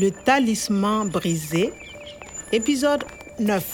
Le 0.00 0.12
talisman 0.12 1.08
brisé, 1.08 1.72
épisode 2.52 3.02
9. 3.40 3.64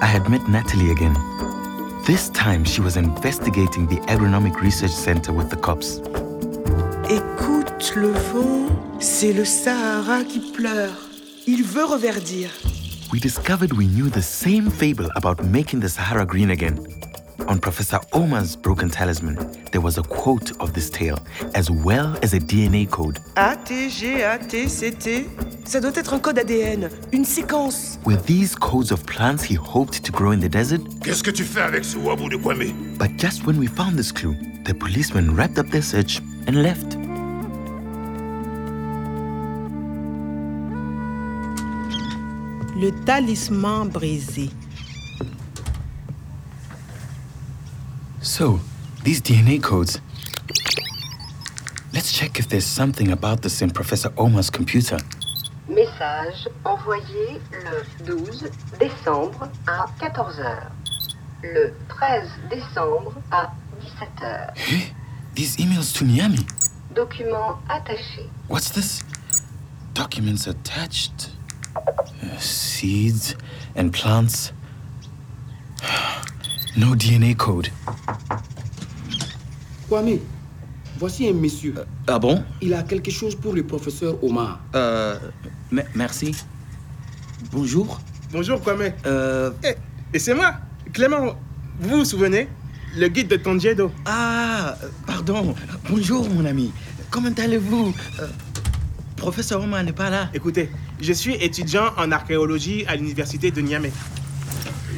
I 0.00 0.06
had 0.06 0.26
met 0.30 0.40
Natalie 0.48 0.92
again. 0.92 1.14
This 2.06 2.30
time 2.30 2.64
she 2.64 2.80
was 2.80 2.96
investigating 2.96 3.86
the 3.88 4.00
Agronomic 4.06 4.58
Research 4.62 4.92
Center 4.92 5.30
with 5.30 5.50
the 5.50 5.56
cops. 5.56 6.00
Écoute 7.10 7.92
le 7.94 8.12
vent, 8.12 8.70
c'est 8.98 9.34
le 9.34 9.44
Sahara 9.44 10.24
qui 10.24 10.40
pleure. 10.54 10.96
Il 11.46 11.64
veut 11.64 11.84
reverdir. 11.84 12.48
We 13.12 13.20
discovered 13.20 13.74
we 13.74 13.86
knew 13.86 14.08
the 14.08 14.22
same 14.22 14.70
fable 14.70 15.10
about 15.16 15.44
making 15.44 15.80
the 15.80 15.90
Sahara 15.90 16.24
green 16.24 16.50
again. 16.50 16.78
On 17.48 17.58
Professor 17.58 18.00
Omar's 18.12 18.56
broken 18.56 18.90
talisman, 18.90 19.36
there 19.70 19.80
was 19.80 19.98
a 19.98 20.02
quote 20.02 20.50
of 20.60 20.72
this 20.72 20.90
tale, 20.90 21.18
as 21.54 21.70
well 21.70 22.18
as 22.22 22.34
a 22.34 22.40
DNA 22.40 22.90
code. 22.90 23.20
A-T-G-A-T-C-T. 23.36 25.26
Ça 25.64 25.80
doit 25.80 25.92
être 25.94 26.12
un 26.14 26.18
code 26.18 26.38
ADN, 26.40 26.90
une 27.12 27.24
séquence. 27.24 28.00
With 28.04 28.26
these 28.26 28.56
codes 28.56 28.90
of 28.90 29.04
plants 29.06 29.44
he 29.44 29.54
hoped 29.54 30.02
to 30.02 30.10
grow 30.10 30.32
in 30.32 30.40
the 30.40 30.48
desert, 30.48 30.80
Qu'est-ce 31.04 31.22
que 31.22 31.30
tu 31.30 31.44
fais 31.44 31.60
avec 31.60 31.84
ce 31.84 31.96
wabou 31.98 32.28
de 32.28 32.36
Kwame 32.36 32.72
but 32.98 33.10
just 33.16 33.46
when 33.46 33.58
we 33.58 33.68
found 33.68 33.96
this 33.96 34.10
clue, 34.10 34.34
the 34.64 34.74
policemen 34.74 35.34
wrapped 35.36 35.58
up 35.58 35.68
their 35.70 35.82
search 35.82 36.20
and 36.48 36.62
left. 36.62 36.96
Le 42.76 42.90
talisman 43.04 43.86
brisé. 43.88 44.50
So, 48.38 48.60
these 49.02 49.22
DNA 49.22 49.62
codes. 49.62 49.98
Let's 51.94 52.12
check 52.12 52.38
if 52.38 52.50
there's 52.50 52.66
something 52.66 53.10
about 53.10 53.40
this 53.40 53.62
in 53.62 53.70
Professor 53.70 54.12
Omar's 54.18 54.50
computer. 54.50 54.98
Message 55.66 56.46
envoyé 56.62 57.40
le 57.50 58.04
12 58.04 58.50
décembre 58.78 59.48
à 59.66 59.86
14h. 59.98 60.68
Le 61.44 61.72
13 61.88 62.28
décembre 62.50 63.14
à 63.30 63.54
17h. 63.80 64.54
Hey, 64.54 64.92
these 65.34 65.58
emails 65.58 65.94
to 65.94 66.04
Niami. 66.04 66.44
Document 66.94 67.58
attaché. 67.70 68.28
What's 68.50 68.68
this? 68.68 69.02
Documents 69.94 70.46
attached. 70.46 71.30
Uh, 71.74 72.36
seeds 72.38 73.34
and 73.74 73.92
plants. 73.94 74.52
No 76.78 76.94
DNA 76.94 77.34
code. 77.34 77.70
Kwame, 79.88 80.18
voici 80.98 81.28
un 81.28 81.32
monsieur. 81.34 81.74
Ah 82.06 82.18
bon? 82.18 82.42
Il 82.60 82.74
a 82.74 82.82
quelque 82.82 83.10
chose 83.10 83.34
pour 83.36 83.52
le 83.54 83.62
professeur 83.62 84.22
Omar. 84.24 84.60
Euh, 84.74 85.18
me- 85.70 85.82
merci. 85.94 86.34
Bonjour. 87.52 88.00
Bonjour 88.32 88.60
Kwame. 88.60 88.92
Euh, 89.06 89.50
Eh, 89.64 89.74
et 90.12 90.18
c'est 90.18 90.34
moi, 90.34 90.54
Clément. 90.92 91.36
Vous 91.80 91.98
vous 91.98 92.04
souvenez? 92.04 92.48
Le 92.96 93.08
guide 93.08 93.28
de 93.28 93.36
Tondiedo. 93.36 93.92
ah, 94.06 94.76
pardon. 95.06 95.54
Bonjour, 95.90 96.28
mon 96.30 96.44
ami. 96.46 96.72
Comment 97.10 97.30
allez-vous? 97.36 97.94
Euh, 98.20 98.26
professeur 99.16 99.62
Omar 99.62 99.84
n'est 99.84 99.92
pas 99.92 100.10
là. 100.10 100.30
Écoutez, 100.34 100.70
je 101.00 101.12
suis 101.12 101.34
étudiant 101.34 101.90
en 101.98 102.10
archéologie 102.10 102.84
à 102.88 102.96
l'université 102.96 103.50
de 103.50 103.60
Niamey. 103.60 103.92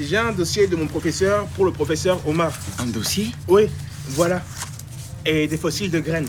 J'ai 0.00 0.16
un 0.16 0.32
dossier 0.32 0.68
de 0.68 0.76
mon 0.76 0.86
professeur 0.86 1.46
pour 1.48 1.64
le 1.64 1.72
professeur 1.72 2.20
Omar. 2.26 2.52
Un 2.78 2.86
dossier? 2.86 3.32
Oui, 3.48 3.64
voilà. 4.10 4.42
Et 5.24 5.46
des 5.46 5.56
fossiles 5.56 5.90
de 5.90 6.00
graines. 6.00 6.28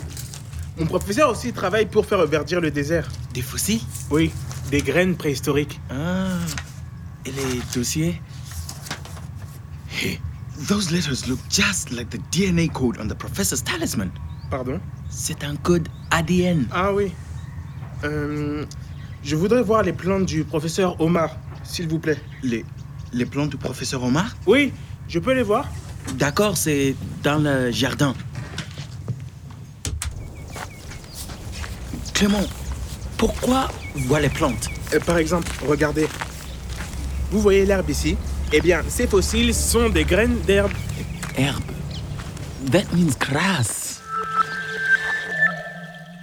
Mon 0.78 0.86
professeur 0.86 1.30
aussi 1.30 1.52
travaille 1.52 1.86
pour 1.86 2.06
faire 2.06 2.18
reverdir 2.18 2.60
le 2.60 2.70
désert. 2.70 3.08
Des 3.34 3.42
fossiles? 3.42 3.80
Oui, 4.10 4.30
des 4.70 4.82
graines 4.82 5.16
préhistoriques. 5.16 5.80
Ah, 5.90 6.38
et 7.24 7.30
les 7.30 7.60
dossiers? 7.74 8.20
Hey, 9.92 10.20
those 10.68 10.90
letters 10.90 11.28
look 11.28 11.38
just 11.50 11.90
like 11.90 12.08
the 12.10 12.20
DNA 12.30 12.68
code 12.72 12.96
on 13.00 13.06
the 13.08 13.14
professor's 13.14 13.62
talisman. 13.62 14.10
Pardon? 14.50 14.80
C'est 15.10 15.44
un 15.44 15.56
code 15.56 15.88
ADN. 16.10 16.66
Ah 16.70 16.92
oui. 16.92 17.12
Euh, 18.04 18.64
je 19.22 19.36
voudrais 19.36 19.62
voir 19.62 19.82
les 19.82 19.92
plantes 19.92 20.26
du 20.26 20.44
professeur 20.44 21.00
Omar, 21.00 21.36
s'il 21.62 21.88
vous 21.88 21.98
plaît. 21.98 22.18
Les, 22.42 22.64
les 23.12 23.26
plans 23.26 23.46
du 23.46 23.56
professeur 23.56 24.02
Omar? 24.02 24.34
Oui, 24.46 24.72
je 25.08 25.18
peux 25.18 25.34
les 25.34 25.42
voir 25.42 25.66
D'accord, 26.14 26.56
c'est 26.56 26.94
dans 27.22 27.38
le 27.38 27.70
jardin. 27.70 28.14
Clément, 32.20 32.44
pourquoi 33.16 33.68
voir 34.06 34.20
les 34.20 34.28
plantes? 34.28 34.68
Euh, 34.92 35.00
Par 35.00 35.16
exemple, 35.16 35.48
regardez. 35.66 36.06
Vous 37.30 37.40
voyez 37.40 37.64
l'herbe 37.64 37.88
ici? 37.88 38.18
Eh 38.52 38.60
bien, 38.60 38.82
ces 38.90 39.06
fossiles 39.06 39.54
sont 39.54 39.88
des 39.88 40.04
graines 40.04 40.38
d'herbe. 40.42 40.70
Herb. 41.34 41.62
That 42.70 42.92
means 42.92 43.16
grass. 43.18 44.02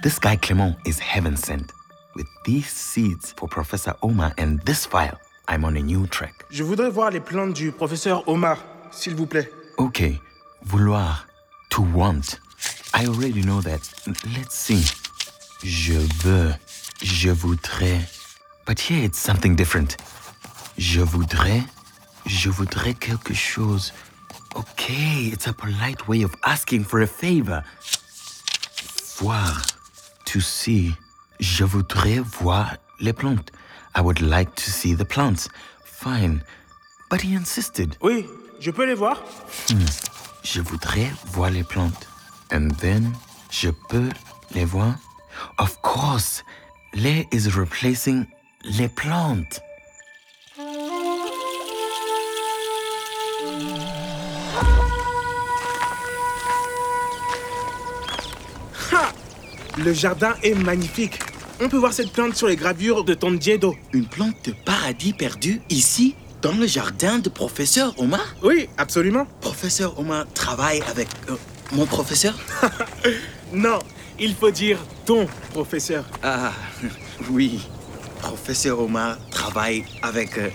This 0.04 0.20
guy 0.20 0.36
Clement 0.36 0.76
is 0.86 1.00
heaven 1.00 1.36
sent. 1.36 1.72
With 2.14 2.28
these 2.44 2.68
seeds 2.68 3.34
for 3.36 3.48
Professor 3.48 3.94
Omar 4.00 4.32
and 4.38 4.60
this 4.64 4.86
file, 4.86 5.18
I'm 5.48 5.64
on 5.64 5.74
a 5.76 5.82
new 5.82 6.06
track. 6.06 6.44
Je 6.52 6.62
voudrais 6.62 6.90
voir 6.90 7.10
les 7.10 7.18
plantes 7.18 7.54
du 7.54 7.72
professeur 7.72 8.22
Omar, 8.28 8.58
s'il 8.92 9.16
vous 9.16 9.26
plaît. 9.26 9.50
Okay, 9.78 10.20
vouloir, 10.64 11.26
to 11.70 11.82
want. 11.92 12.38
I 12.94 13.04
already 13.08 13.42
know 13.42 13.60
that. 13.62 13.80
Let's 14.36 14.54
see. 14.54 14.84
Je 15.64 15.94
veux, 16.22 16.54
je 17.02 17.30
voudrais. 17.30 18.00
But 18.66 18.78
here 18.78 19.02
it's 19.04 19.18
something 19.18 19.56
different. 19.56 19.96
Je 20.76 21.00
voudrais, 21.00 21.62
je 22.26 22.48
voudrais 22.50 22.94
quelque 22.94 23.34
chose. 23.34 23.92
Okay, 24.54 25.30
it's 25.32 25.46
a 25.46 25.52
polite 25.52 26.06
way 26.08 26.22
of 26.22 26.34
asking 26.44 26.84
for 26.84 27.00
a 27.00 27.06
favor. 27.06 27.62
Voir, 29.18 29.62
to 30.26 30.40
see. 30.40 30.94
Je 31.40 31.64
voudrais 31.64 32.18
voir 32.18 32.76
les 33.00 33.12
plantes. 33.12 33.50
I 33.94 34.00
would 34.00 34.20
like 34.20 34.54
to 34.54 34.70
see 34.70 34.94
the 34.94 35.04
plants. 35.04 35.48
Fine. 35.84 36.42
But 37.10 37.22
he 37.22 37.34
insisted. 37.34 37.96
Oui, 38.00 38.26
je 38.60 38.70
peux 38.70 38.86
les 38.86 38.94
voir 38.94 39.22
Je 40.44 40.60
voudrais 40.60 41.10
voir 41.32 41.50
les 41.50 41.64
plantes. 41.64 42.06
And 42.52 42.68
then, 42.78 43.12
je 43.50 43.70
peux 43.88 44.08
les 44.54 44.64
voir? 44.64 44.94
Of 45.58 45.80
course, 45.82 46.44
les 46.94 47.26
is 47.32 47.48
replacing 47.48 48.26
les 48.64 48.88
plantes. 48.88 49.60
Ha 58.92 59.12
Le 59.76 59.92
jardin 59.92 60.34
est 60.42 60.54
magnifique. 60.54 61.18
On 61.60 61.68
peut 61.68 61.76
voir 61.76 61.92
cette 61.92 62.12
plante 62.12 62.36
sur 62.36 62.46
les 62.46 62.56
gravures 62.56 63.04
de 63.04 63.14
Tondiedo. 63.14 63.74
Une 63.92 64.06
plante 64.06 64.36
de 64.44 64.54
paradis 64.64 65.12
perdu 65.12 65.60
ici, 65.70 66.14
dans 66.40 66.52
le 66.52 66.66
jardin 66.66 67.18
de 67.18 67.28
professeur 67.28 67.94
Omar? 67.98 68.36
Oui, 68.42 68.68
absolument. 68.78 69.26
Professeur 69.40 69.98
Omar 69.98 70.24
travaille 70.34 70.82
avec 70.88 71.08
euh, 71.30 71.34
mon 71.72 71.86
professeur? 71.86 72.34
Non, 73.50 73.78
il 74.20 74.34
faut 74.34 74.50
dire 74.50 74.78
ton 75.04 75.26
professeur. 75.52 76.04
Ah, 76.22 76.52
oui. 77.30 77.60
Professeur 78.20 78.80
Omar 78.80 79.16
travaille 79.30 79.84
avec 80.02 80.36
euh, 80.38 80.48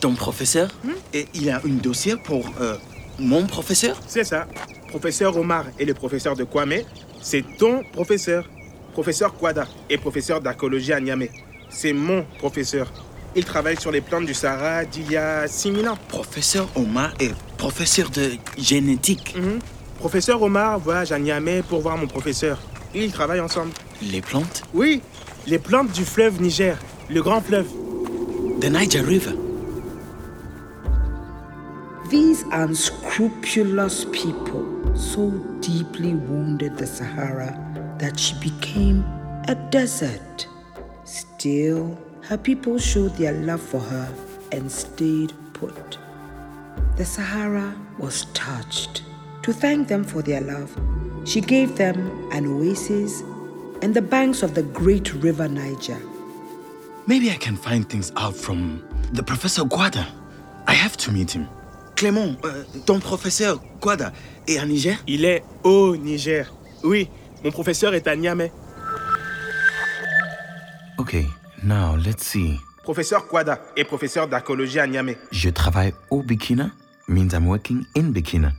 ton 0.00 0.14
professeur? 0.14 0.70
Et 1.12 1.26
il 1.34 1.50
a 1.50 1.60
un 1.64 1.68
dossier 1.68 2.16
pour 2.16 2.44
euh, 2.60 2.76
mon 3.18 3.46
professeur? 3.46 3.96
C'est 4.06 4.24
ça. 4.24 4.46
Professeur 4.88 5.36
Omar 5.36 5.66
et 5.78 5.84
le 5.84 5.92
professeur 5.94 6.34
de 6.36 6.44
Kwame, 6.44 6.74
c'est 7.20 7.44
ton 7.58 7.82
professeur. 7.92 8.48
Professeur 8.94 9.34
Kwada 9.36 9.66
et 9.90 9.98
professeur 9.98 10.40
d'archéologie 10.40 10.92
à 10.94 11.00
Niamey. 11.00 11.30
C'est 11.68 11.92
mon 11.92 12.24
professeur. 12.38 12.90
Il 13.34 13.44
travaille 13.44 13.78
sur 13.78 13.90
les 13.92 14.00
plantes 14.00 14.24
du 14.24 14.32
Sahara 14.32 14.86
d'il 14.86 15.10
y 15.12 15.16
a 15.18 15.46
6000 15.46 15.86
ans. 15.86 15.98
Professeur 16.08 16.66
Omar 16.74 17.12
est 17.20 17.34
professeur 17.58 18.08
de 18.08 18.30
génétique. 18.56 19.34
Mhm. 19.36 19.58
Professeur 19.98 20.40
Omar 20.40 20.78
voyage 20.78 21.12
à 21.12 21.18
Niamey 21.18 21.62
pour 21.62 21.80
voir 21.82 21.98
mon 21.98 22.06
professeur. 22.06 22.58
Ils 22.96 23.12
travaillent 23.12 23.40
ensemble. 23.40 23.72
Les 24.00 24.22
plantes? 24.22 24.62
Oui, 24.72 25.02
les 25.46 25.58
plantes 25.58 25.92
du 25.92 26.04
fleuve 26.04 26.40
Niger, 26.40 26.76
le 27.10 27.20
grand 27.22 27.42
fleuve. 27.42 27.68
The 28.60 28.70
Niger 28.70 29.02
River. 29.02 29.34
These 32.08 32.44
unscrupulous 32.52 34.06
people 34.12 34.64
so 34.94 35.30
deeply 35.60 36.14
wounded 36.14 36.78
the 36.78 36.86
Sahara 36.86 37.54
that 37.98 38.18
she 38.18 38.34
became 38.40 39.04
a 39.46 39.54
desert. 39.70 40.48
Still, 41.04 41.98
her 42.22 42.38
people 42.38 42.78
showed 42.78 43.14
their 43.16 43.34
love 43.34 43.60
for 43.60 43.80
her 43.80 44.08
and 44.52 44.72
stayed 44.72 45.34
put. 45.52 45.98
The 46.96 47.04
Sahara 47.04 47.74
was 47.98 48.24
touched 48.32 49.02
To 49.46 49.52
thank 49.52 49.86
them 49.86 50.02
for 50.02 50.22
their 50.22 50.40
love, 50.40 50.74
she 51.24 51.40
gave 51.40 51.76
them 51.76 51.96
an 52.32 52.48
oasis 52.48 53.22
and 53.80 53.94
the 53.94 54.02
banks 54.02 54.42
of 54.42 54.54
the 54.56 54.64
great 54.64 55.14
river 55.22 55.46
Niger. 55.46 56.00
Maybe 57.06 57.30
I 57.30 57.36
can 57.36 57.54
find 57.56 57.88
things 57.88 58.10
out 58.16 58.34
from 58.34 58.82
the 59.12 59.22
Professor 59.22 59.62
Guada. 59.62 60.04
I 60.66 60.72
have 60.74 60.96
to 60.96 61.12
meet 61.12 61.30
him. 61.30 61.46
Clément, 61.94 62.34
euh, 62.44 62.64
ton 62.86 62.98
professeur, 62.98 63.60
Guada 63.80 64.12
est 64.48 64.58
à 64.58 64.66
Niger 64.66 64.96
Il 65.06 65.24
est 65.24 65.44
au 65.62 65.96
Niger. 65.96 66.52
Oui, 66.82 67.08
mon 67.44 67.52
professeur 67.52 67.94
est 67.94 68.08
à 68.08 68.16
Niamey. 68.16 68.50
Okay, 70.98 71.24
now 71.62 71.94
let's 71.94 72.24
see. 72.24 72.58
Professeur 72.82 73.28
Kwada 73.28 73.60
est 73.76 73.84
professeur 73.84 74.26
d'archéologie 74.26 74.80
à 74.80 74.88
Niamey. 74.88 75.16
Je 75.30 75.50
travaille 75.50 75.94
au 76.10 76.24
Burkina 76.24 76.72
means 77.06 77.32
I'm 77.32 77.46
working 77.46 77.86
in 77.96 78.10
Burkina. 78.12 78.52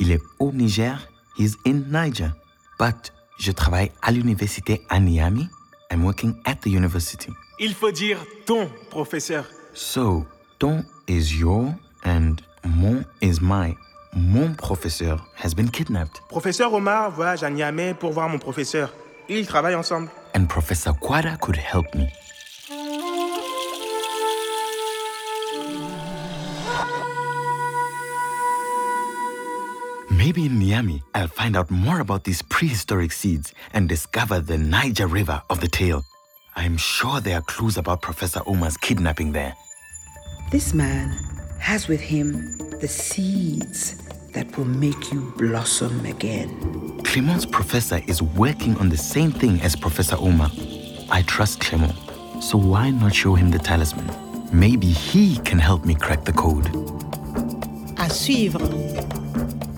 Il 0.00 0.12
est 0.12 0.22
au 0.38 0.52
Niger, 0.52 1.08
he's 1.36 1.56
in 1.66 1.82
Niger. 1.90 2.30
But 2.78 3.12
je 3.38 3.50
travaille 3.52 3.90
à 4.02 4.12
l'université 4.12 4.82
à 4.88 5.00
Niamey. 5.00 5.48
I'm 5.90 6.04
working 6.04 6.34
at 6.44 6.56
the 6.62 6.66
university. 6.68 7.32
Il 7.58 7.74
faut 7.74 7.90
dire 7.90 8.18
ton 8.46 8.68
professeur. 8.90 9.44
So, 9.74 10.24
ton 10.58 10.84
is 11.08 11.38
your 11.38 11.74
and 12.04 12.36
mon 12.64 13.04
is 13.20 13.40
my. 13.40 13.74
Mon 14.14 14.54
professeur 14.54 15.24
has 15.42 15.54
been 15.54 15.70
kidnapped. 15.70 16.20
Professeur 16.28 16.72
Omar 16.72 17.10
voyage 17.10 17.42
à 17.42 17.50
Niamey 17.50 17.94
pour 17.94 18.12
voir 18.12 18.28
mon 18.28 18.38
professeur. 18.38 18.92
Ils 19.28 19.46
travaillent 19.46 19.74
ensemble. 19.74 20.08
And 20.36 20.46
Professor 20.46 20.94
Quada 20.98 21.36
could 21.36 21.56
help 21.56 21.94
me. 21.94 22.06
Maybe 30.28 30.44
in 30.44 30.60
Niamey, 30.60 31.02
I'll 31.14 31.26
find 31.26 31.56
out 31.56 31.70
more 31.70 32.00
about 32.00 32.24
these 32.24 32.42
prehistoric 32.42 33.12
seeds 33.12 33.54
and 33.72 33.88
discover 33.88 34.40
the 34.40 34.58
Niger 34.58 35.06
River 35.06 35.40
of 35.48 35.62
the 35.62 35.68
tale. 35.68 36.04
I'm 36.54 36.76
sure 36.76 37.18
there 37.18 37.38
are 37.38 37.40
clues 37.40 37.78
about 37.78 38.02
Professor 38.02 38.42
Omar's 38.44 38.76
kidnapping 38.76 39.32
there. 39.32 39.54
This 40.50 40.74
man 40.74 41.16
has 41.60 41.88
with 41.88 42.02
him 42.02 42.58
the 42.78 42.86
seeds 42.86 44.06
that 44.34 44.54
will 44.58 44.66
make 44.66 45.10
you 45.10 45.32
blossom 45.38 46.04
again. 46.04 47.00
Clement's 47.04 47.46
professor 47.46 48.02
is 48.06 48.20
working 48.20 48.76
on 48.76 48.90
the 48.90 48.98
same 48.98 49.32
thing 49.32 49.58
as 49.62 49.74
Professor 49.74 50.16
Omar. 50.18 50.50
I 51.10 51.22
trust 51.22 51.60
Clement, 51.60 51.94
so 52.42 52.58
why 52.58 52.90
not 52.90 53.14
show 53.14 53.34
him 53.34 53.50
the 53.50 53.58
talisman? 53.58 54.10
Maybe 54.52 54.88
he 54.88 55.38
can 55.38 55.58
help 55.58 55.86
me 55.86 55.94
crack 55.94 56.26
the 56.26 56.34
code. 56.34 56.66
À 57.96 58.10
suivre. 58.10 59.07